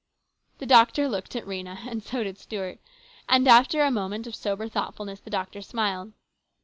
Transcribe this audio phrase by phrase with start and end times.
[0.57, 2.79] The doctor looked at Rhena and so did Stuart,
[3.29, 6.13] 252 and after a moment of sober thoughtfulness the doctor smiled.